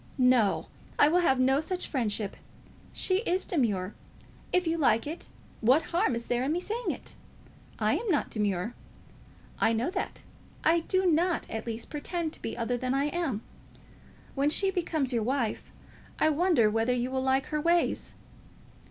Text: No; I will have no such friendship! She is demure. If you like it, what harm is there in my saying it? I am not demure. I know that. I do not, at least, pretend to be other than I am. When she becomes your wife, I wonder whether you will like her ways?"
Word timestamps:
No; 0.17 0.65
I 0.97 1.07
will 1.09 1.19
have 1.19 1.39
no 1.39 1.59
such 1.61 1.87
friendship! 1.87 2.35
She 2.91 3.17
is 3.19 3.45
demure. 3.45 3.93
If 4.51 4.65
you 4.65 4.75
like 4.79 5.05
it, 5.05 5.29
what 5.59 5.83
harm 5.93 6.15
is 6.15 6.25
there 6.25 6.43
in 6.43 6.53
my 6.53 6.57
saying 6.57 6.89
it? 6.89 7.13
I 7.77 7.97
am 7.99 8.09
not 8.09 8.31
demure. 8.31 8.73
I 9.59 9.73
know 9.73 9.91
that. 9.91 10.23
I 10.63 10.79
do 10.79 11.05
not, 11.05 11.47
at 11.51 11.67
least, 11.67 11.91
pretend 11.91 12.33
to 12.33 12.41
be 12.41 12.57
other 12.57 12.77
than 12.77 12.95
I 12.95 13.09
am. 13.11 13.43
When 14.33 14.49
she 14.49 14.71
becomes 14.71 15.13
your 15.13 15.21
wife, 15.21 15.71
I 16.17 16.29
wonder 16.29 16.67
whether 16.67 16.93
you 16.93 17.11
will 17.11 17.21
like 17.21 17.45
her 17.53 17.61
ways?" 17.61 18.15